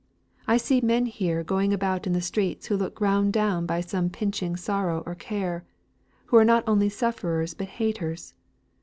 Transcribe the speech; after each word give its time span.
I 0.47 0.57
see 0.57 0.81
men 0.81 1.05
here 1.05 1.43
going 1.43 1.71
about 1.71 2.07
in 2.07 2.13
the 2.13 2.21
streets 2.23 2.65
who 2.65 2.75
look 2.75 2.95
ground 2.95 3.33
down 3.33 3.67
by 3.67 3.81
some 3.81 4.09
pinching 4.09 4.55
sorrow 4.57 5.03
or 5.05 5.13
care 5.13 5.63
who 6.25 6.37
are 6.37 6.43
not 6.43 6.63
only 6.65 6.89
sufferers 6.89 7.53
but 7.53 7.67
haters. 7.67 8.33